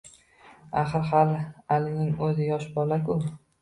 Axir 0.85 1.05
hali 1.11 1.39
Alining 1.79 2.13
o`zi 2.29 2.53
yosh 2.53 2.71
bola-ku 2.83 3.25